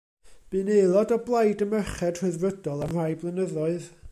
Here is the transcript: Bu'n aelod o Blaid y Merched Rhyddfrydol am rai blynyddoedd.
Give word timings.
Bu'n 0.53 0.71
aelod 0.75 1.13
o 1.17 1.17
Blaid 1.27 1.61
y 1.65 1.67
Merched 1.73 2.23
Rhyddfrydol 2.23 2.83
am 2.87 2.97
rai 3.01 3.09
blynyddoedd. 3.25 3.87